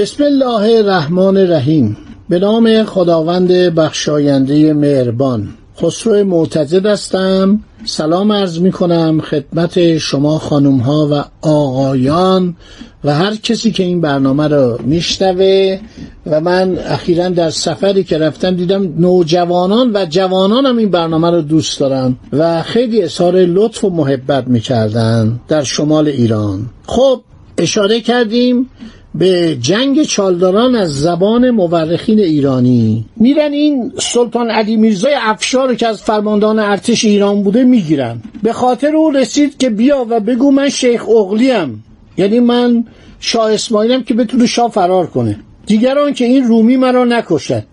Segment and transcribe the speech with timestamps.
[0.00, 1.96] بسم الله الرحمن الرحیم.
[2.28, 5.48] به نام خداوند بخشاینده مهربان.
[5.82, 7.60] خسرو معتزد هستم.
[7.84, 12.56] سلام عرض می کنم خدمت شما خانم ها و آقایان
[13.04, 15.78] و هر کسی که این برنامه رو میشنوه
[16.26, 21.42] و من اخیرا در سفری که رفتم دیدم نوجوانان و جوانان هم این برنامه رو
[21.42, 26.66] دوست دارن و خیلی اظهار لطف و محبت می‌کردن در شمال ایران.
[26.86, 27.20] خب
[27.58, 28.70] اشاره کردیم
[29.14, 33.04] به جنگ چالداران از زبان مورخین ایرانی.
[33.16, 38.22] میرن این سلطان علی میرزای افشار که از فرماندان ارتش ایران بوده می‌گیرن.
[38.42, 41.84] به خاطر او رسید که بیا و بگو من شیخ اغلیم.
[42.18, 42.84] یعنی من
[43.20, 45.36] شاه اسماعیلم که بتونه شاه فرار کنه.
[45.66, 47.64] دیگران که این رومی مرا نکشد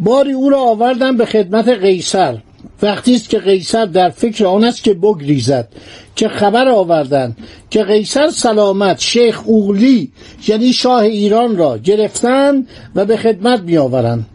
[0.00, 2.38] باری او را آوردن به خدمت قیصر.
[2.82, 5.68] وقتی است که قیصر در فکر آن است که بگریزد
[6.16, 7.36] که خبر آوردند
[7.70, 10.12] که قیصر سلامت شیخ اوغلی
[10.48, 14.26] یعنی شاه ایران را گرفتند و به خدمت می آورند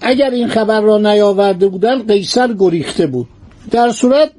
[0.00, 3.28] اگر این خبر را نیاورده بودند قیصر گریخته بود.
[3.70, 4.30] در صورت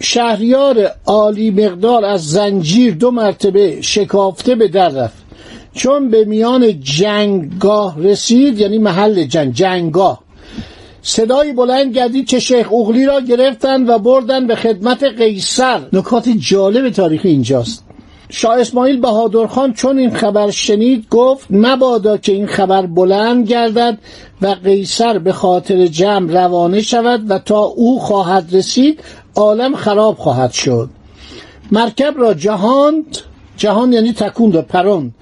[0.00, 5.20] شهریار عالی مقدار از زنجیر دو مرتبه شکافته به در رفت.
[5.74, 10.20] چون به میان جنگگاه رسید یعنی محل جنگ جنگگاه
[11.02, 15.80] صدایی بلند گردید که شیخ اغلی را گرفتند و بردن به خدمت قیصر.
[15.92, 17.84] نکات جالب تاریخ اینجاست.
[18.30, 23.98] شاه اسماعیل بهادرخان چون این خبر شنید گفت مبادا که این خبر بلند گردد
[24.42, 29.00] و قیصر به خاطر جمع روانه شود و تا او خواهد رسید
[29.34, 30.90] عالم خراب خواهد شد.
[31.72, 33.18] مرکب را جهاند
[33.56, 35.14] جهان یعنی تکوند و پرند.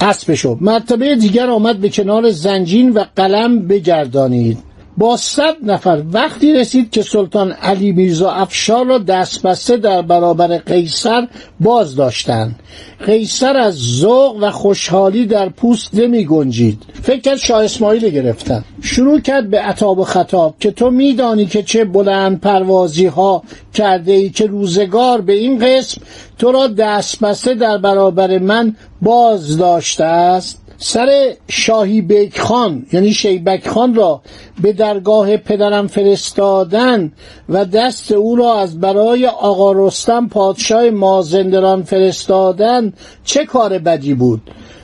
[0.00, 4.67] اسبشو مرتبه دیگر آمد به کنار زنجین و قلم بگردانید.
[4.98, 10.58] با صد نفر وقتی رسید که سلطان علی میرزا افشار را دست بسته در برابر
[10.58, 11.28] قیصر
[11.60, 12.58] باز داشتند.
[13.06, 16.82] قیصر از ذوق و خوشحالی در پوست نمی گنجید.
[17.02, 18.64] فکر کرد شاه اسماعیل گرفتن.
[18.82, 23.42] شروع کرد به عطاب و خطاب که تو میدانی که چه بلند پروازی ها
[23.74, 26.00] کرده ای که روزگار به این قسم
[26.38, 33.12] تو را دست بسته در برابر من باز داشته است؟ سر شاهی بیک خان یعنی
[33.12, 34.22] شیبک خان را
[34.62, 37.12] به درگاه پدرم فرستادن
[37.48, 42.92] و دست او را از برای آقا رستم پادشاه مازندران فرستادن
[43.24, 44.40] چه کار بدی بود؟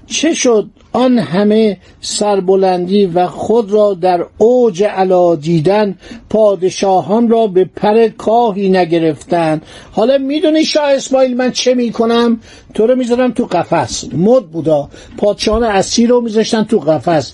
[0.06, 5.98] چه شد آن همه سربلندی و خود را در اوج علا دیدن
[6.30, 9.60] پادشاهان را به پر کاهی نگرفتن
[9.92, 12.40] حالا می‌دونی شاه اسماعیل من چه می‌کنم؟
[12.74, 14.04] تو رو می‌ذارم تو قفس.
[14.12, 14.88] مد بودا.
[15.16, 17.32] پادشاهان اسیر رو میذاشتن تو قفس.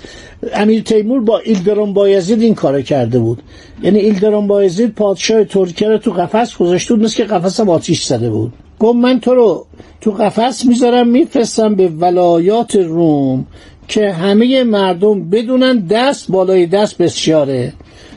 [0.55, 3.43] امیر تیمور با ایلدرون بایزید این کار کرده بود.
[3.83, 8.05] یعنی ایلدرون بایزید پادشاه ترکیه رو تو قفس گذاشته بود مثل که قفس هم آتیش
[8.05, 8.53] زده بود.
[8.81, 9.67] گفت من تو رو
[10.01, 13.47] تو قفس می‌ذارم میفرستم به ولایات روم
[13.89, 17.73] که همه مردم بدونن دست بالای دست بسیاره.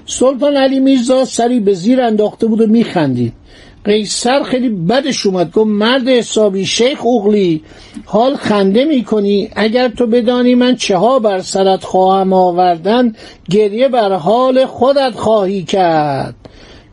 [0.05, 3.33] سلطان علی میرزا سری به زیر انداخته بود و میخندید.
[3.85, 7.63] قیصر خیلی بدش اومد گفت مرد حسابی شیخ اغلی
[8.05, 13.15] حال خنده می‌کنی؟ اگر تو بدانی من چه ها بر سرت خواهم آوردن
[13.49, 16.42] گریه بر حال خودت خواهی کرد.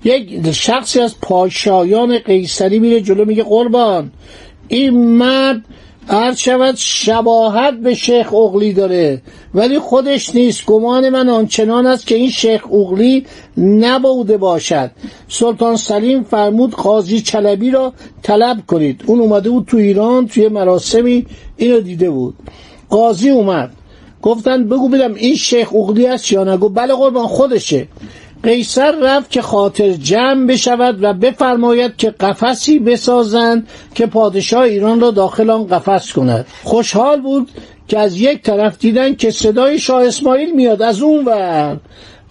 [0.04, 4.12] یک شخصی از پاشایان قیصری میره جلو میگه قربان
[4.68, 5.64] این مرد
[6.08, 9.22] هر شود شباهت به شیخ اغلی داره
[9.54, 10.66] ولی خودش نیست.
[10.66, 13.26] گمان من آنچنان است که این شیخ اغلی
[13.58, 14.90] نبوده باشد.
[15.28, 17.92] سلطان سلیم فرمود قاضی چلبی را
[18.22, 19.02] طلب کنید.
[19.06, 21.26] اون اومده بود تو ایران توی مراسمی
[21.56, 22.34] اینو دیده بود.
[22.88, 23.70] قاضی اومد.
[24.22, 27.88] گفتن بگو بدم این شیخ اغلی است یا نگو بله قربان خودشه.
[28.42, 35.10] قیصر رفت که خاطر جمع بشود و بفرماید که قفسی بسازند که پادشاه ایران را
[35.10, 36.46] داخل آن قفس کند.
[36.62, 37.48] خوشحال بود
[37.88, 40.82] که از یک طرف دیدن که صدای شاه اسماعیل میاد.
[40.82, 41.76] از اون ور.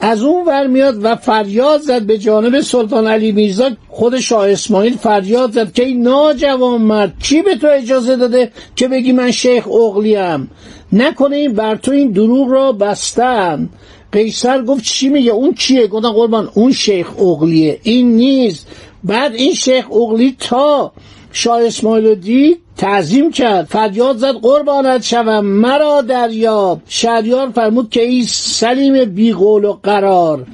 [0.01, 3.69] از اون ور میاد و فریاد زد به جانب سلطان علی میرزا.
[3.89, 8.87] خود شاه اسماعیل فریاد زد که این ناجوان مرد کی به تو اجازه داده که
[8.87, 10.51] بگی من شیخ اغلیم؟
[10.93, 13.69] نکنه این بر تو این دروغ را بستن
[14.11, 18.67] قیصر گفت چی میگه؟ اون چیه؟ گفتن قربان اون شیخ اغلیه این نیست.
[19.03, 20.91] بعد این شیخ اغلی تا
[21.31, 23.65] شاه اسماعیل دید تعظیم کرد.
[23.65, 26.81] فریاد زد قربانت شوم مرا دریاب.
[26.87, 30.45] شهریار فرمود که ای سلیم بیقول و قرار.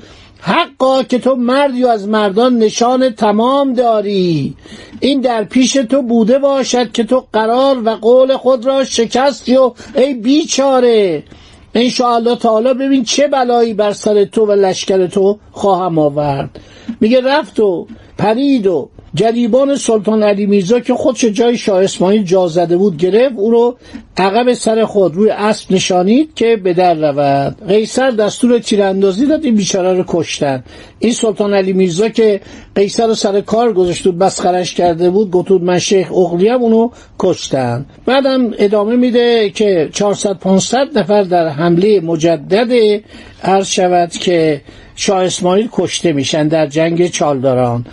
[0.42, 4.56] حقا که تو مردی و از مردان نشان تمام داری.
[5.00, 9.74] این در پیش تو بوده باشد که تو قرار و قول خود را شکستی و
[9.96, 11.24] ای بیچاره.
[11.76, 16.60] انشاءالله تعالی ببین چه بلایی بر سر تو و لشکر تو خواهم آورد.
[17.02, 22.48] میگه رفت و پرید و جریبان سلطان علی میرزا که خودش جای شاه اسماعیل جا
[22.48, 23.78] زده بود گرفت او رو
[24.18, 27.68] عقب سر خود روی اسب نشانید که به در رود.
[27.68, 30.64] قیصر دستور تیراندازی داد این بیچاره رو کشتن.
[31.00, 32.42] این سلطان علی میرزا که
[32.76, 36.90] قیصر رو سر کار گذاشت و مسخرش کرده بود گفتود من شیخ اغلیم اونو
[37.20, 37.86] کشتن.
[38.06, 43.02] بعدم ادامه میده که 400 500 نفر در حمله مجدد
[43.44, 44.62] عرض شود که
[44.96, 47.86] شاه اسماعیل کشته میشن در جنگ چالداران.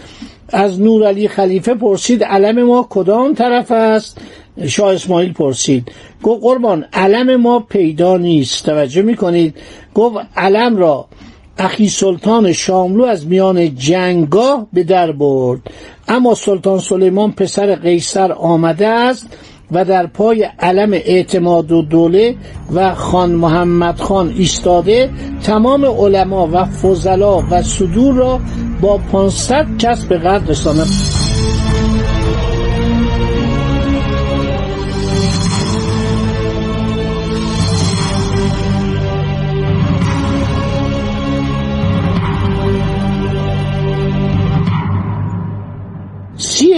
[0.55, 4.19] از نور علی خلیفه پرسید علم ما کدام طرف است؟
[4.67, 5.93] شاه اسماعیل پرسید.
[6.23, 8.65] گفت قربان علم ما پیدا نیست.
[8.65, 9.55] توجه می‌کنید؟
[9.95, 11.07] گفت علم را
[11.59, 15.61] اخی سلطان شاملو از میان جنگاه به در برد.
[16.09, 19.27] اما سلطان سلیمان پسر قیصر آمده است.
[19.73, 22.35] و در پای علم اعتماد و دوله
[22.75, 25.11] و خان محمد خان ایستاده
[25.43, 28.41] تمام علما و فضلا و صدور را
[28.81, 30.85] با 500 کس به قدر رسانه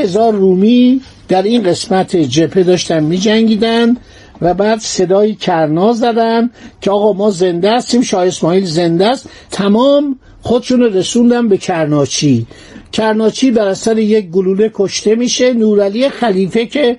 [0.05, 3.97] هزار رومی در این قسمت جبهه داشتن می جنگیدن
[4.41, 9.29] و بعد صدای کرنا زدن که آقا ما زنده هستیم شاه اسماعیل زنده است.
[9.51, 12.47] تمام خودشون رسوندن به کرناچی.
[12.93, 15.53] کرناچی بر اثر یک گلوله کشته میشه.
[15.53, 16.99] نورعلی خلیفه که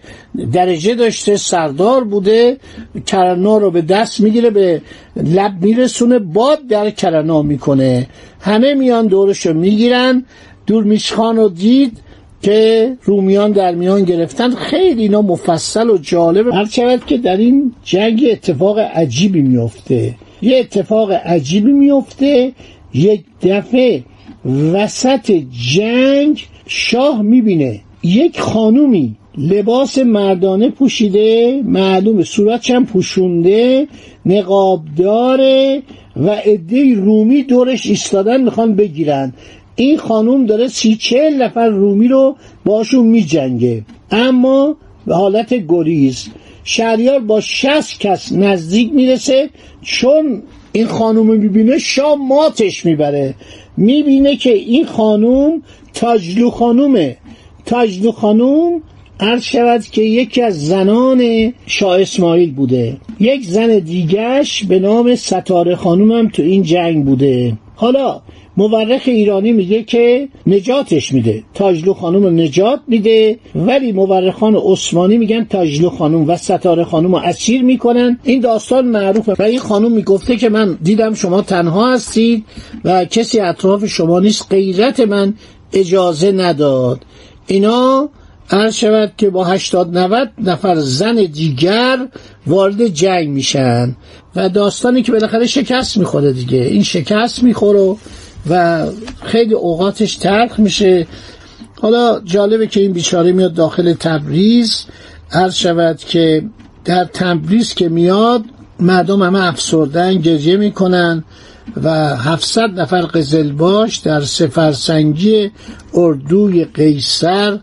[0.54, 2.58] درجه داشته سردار بوده
[3.06, 4.82] کرنا رو به دست می‌گیره به
[5.16, 8.08] لب میرسونه باد در کرنا می‌کنه.
[8.40, 10.26] همه میان دورشو می‌گیرن.
[10.68, 11.98] دورمیشخان رو دید.
[12.46, 14.50] که رومیان در میان گرفتن.
[14.50, 21.12] خیلی اینا مفصل و جالب هر که در این جنگ اتفاق عجیبی میفته یه اتفاق
[21.12, 22.52] عجیبی میفته
[22.94, 24.04] یک دفعه
[24.74, 25.32] وسط
[25.74, 27.80] جنگ شاه می‌بینه.
[28.04, 31.62] یک خانومی لباس مردانه پوشیده.
[31.66, 33.88] معلوم صورتش هم پوشونده.
[34.26, 35.82] نقاب داره
[36.16, 39.34] و عده رومی دورش ایستادن می‌خوان بگیرن.
[39.76, 42.36] این خانوم داره سی چهل نفر رومی رو
[42.66, 44.76] باشون می جنگه اما
[45.08, 46.28] به حالت گریز.
[46.64, 49.50] شهریار با شست کس نزدیک می‌رسه
[49.82, 53.34] چون این خانوم می‌بینه شاه ماتش می‌بره.
[53.78, 55.62] می‌بینه که این خانوم
[55.94, 57.18] تاجلو خانومه.
[57.66, 58.82] تاجلو خانوم
[59.20, 62.98] عرض شود که یکی از زنان شاه اسماعیل بوده.
[63.20, 67.58] یک زن دیگش به نام ستاره خانوم هم تو این جنگ بوده.
[67.76, 68.22] حالا
[68.58, 71.44] مورخ ایرانی میگه که نجاتش میده.
[71.54, 77.18] تاجلو خانوم رو نجات میده ولی مورخان عثمانی میگن تاجلو خانوم و ستاره خانوم رو
[77.18, 78.20] اسیر می‌کنن.
[78.24, 79.34] این داستان معروفه.
[79.40, 82.46] و این خانوم می‌گفته که من دیدم شما تنها هستید
[82.86, 85.34] و کسی اطراف شما نیست غیرت من
[85.74, 87.00] اجازه نداد.
[87.48, 88.10] اینا
[88.52, 92.08] عرض شود که با 80 90 نفر زن دیگر
[92.48, 93.96] وارد جنگ میشن.
[94.36, 96.58] و داستانی که بالاخره شکست می‌خوره دیگه.
[96.58, 97.96] این شکست می‌خوره
[98.50, 98.86] و
[99.24, 101.08] خیلی اوقاتش ترک میشه.
[101.82, 104.86] حالا جالبه که این بیچاره میاد داخل تبریز.
[105.32, 106.44] عرض شود که
[106.86, 108.44] در تبریز که میاد
[108.80, 111.24] مردم همه افسردن گریه می‌کنن
[111.84, 115.52] و 700 نفر قزلباش در سفرسنگی
[115.94, 117.60] اردوی قیصر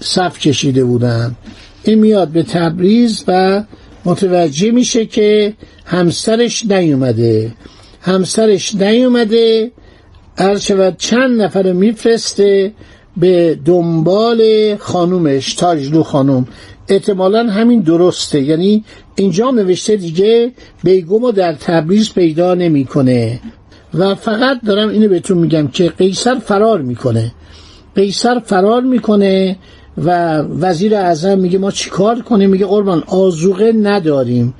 [0.00, 1.36] صف کشیده بودن.
[1.84, 3.62] این میاد به تبریز و
[4.04, 5.54] متوجه میشه که
[5.84, 7.52] همسرش نیومده.
[8.00, 9.72] همسرش نیومده
[10.38, 12.72] عرض شود چند نفر میفرسته
[13.16, 14.40] به دنبال
[14.76, 16.46] خانومش تاجلو خانوم
[16.88, 18.40] احتمالا همین درسته.
[18.40, 20.52] یعنی اینجا نوشته دیگه
[20.84, 23.40] بیگم در تبریز پیدا نمی‌کنه.
[23.94, 27.32] و فقط دارم اینو بهتون میگم که قیصر فرار می‌کنه.
[27.94, 29.56] قیصر فرار می‌کنه
[29.98, 34.54] و وزیر اعظم میگه ما چیکار کنیم؟ میگه قربان آزوقه نداریم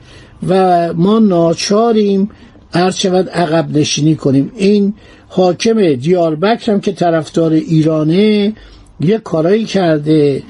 [0.49, 2.31] و ما ناچاریم
[2.75, 4.53] عرض شود عقب نشینی کنیم.
[4.57, 4.95] این
[5.29, 8.53] حاکم دیاربکر هم که طرفدار ایرانه
[9.01, 10.43] یه کارایی کرده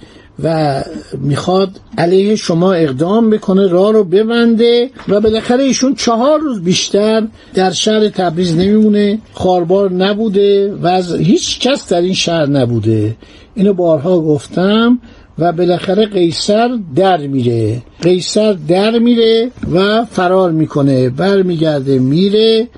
[0.42, 0.82] و
[1.18, 7.70] می‌خواد علیه شما اقدام بکنه راه رو ببنده و بالاخره ایشون چهار روز بیشتر در
[7.70, 9.18] شهر تبریز نمیمونه.
[9.32, 13.16] خاربار نبوده و هیچ کس در این شهر نبوده.
[13.54, 14.98] اینو بارها گفتم.
[15.38, 17.82] و بالاخره قیصر در میره.
[18.02, 21.10] قیصر در میره و فرار می‌کنه.
[21.10, 22.68] برمیگرده میره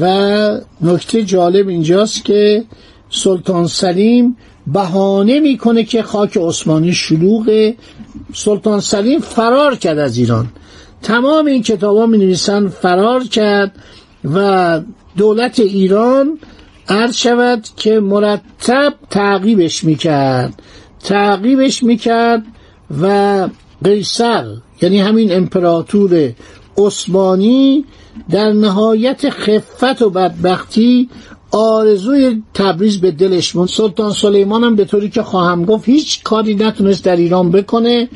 [0.00, 0.06] و
[0.80, 2.64] نکته جالب اینجاست که
[3.10, 7.74] سلطان سلیم بهانه می‌کنه که خاک عثمانی شلوغه
[8.34, 10.46] سلطان سلیم فرار کرد از ایران.
[11.02, 13.72] تمام این کتاب ها می نویسن فرار کرد
[14.34, 14.80] و
[15.16, 16.38] دولت ایران
[16.88, 20.62] عرض شود که مرتب تعقیبش می‌کرد.
[21.04, 22.42] تعقیبش می‌کرد
[23.02, 23.48] و
[23.84, 24.44] قیصر
[24.82, 26.32] یعنی همین امپراتور
[26.78, 27.84] عثمانی
[28.30, 31.08] در نهایت خفت و بدبختی
[31.50, 33.68] آرزوی تبریز به دلش موند.
[33.68, 38.08] سلطان سلیمان هم به طوری که خواهم گفت هیچ کاری نتونست در ایران بکنه.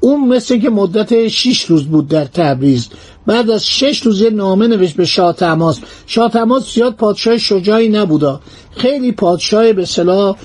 [0.00, 2.88] اون مثل که مدت شیش روز بود در تبریز.
[3.26, 5.78] بعد از شش روز نامه نوشت به شاه تماس.
[6.06, 8.40] شاه تماس زیاد پادشاه شجاعی نبودا.
[8.76, 10.36] خیلی پادشاه به صلاح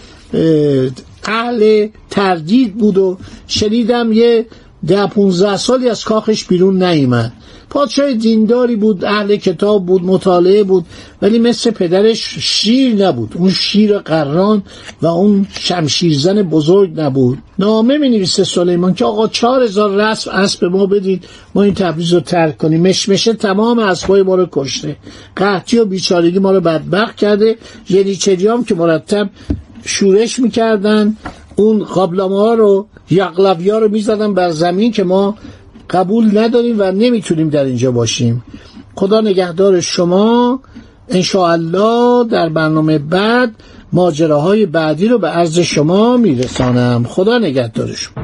[1.25, 4.45] اهل تردید بود و شنیدم یه
[4.87, 7.33] ده پونزده سالی از کاخش بیرون نیامد
[7.73, 10.85] پادشاه دینداری بود اهل کتاب بود مطالعه بود
[11.21, 13.31] ولی مثل پدرش شیر نبود.
[13.35, 14.63] اون شیر قران
[15.01, 17.37] و اون شمشیرزن بزرگ نبود.
[17.59, 21.23] نامه می نویسه سلیمان که آقا چهار هزار رسم اسب ما بدید
[21.55, 22.81] ما این تبریز رو ترک کنیم.
[22.81, 24.95] مشمشه تمام اسبای ما رو کشته.
[25.35, 27.57] قحطی و بیچارگی ما رو بدبخت کرده.
[27.89, 29.29] ینیچریام که مرتب
[29.85, 31.17] شورش می‌کردن.
[31.55, 35.35] اون قابلمه ها رو یقلبی ها رو می‌زدن بر زمین که ما
[35.89, 38.43] قبول نداریم و نمی‌تونیم در اینجا باشیم.
[38.95, 40.59] خدا نگهدار شما.
[41.35, 43.51] الله در برنامه بعد
[43.93, 47.03] ماجراهای بعدی رو به عرض شما میرسانم.
[47.03, 48.23] خدا نگهدار شما.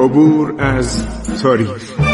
[0.00, 1.06] عبور از
[1.42, 2.13] تاریخ.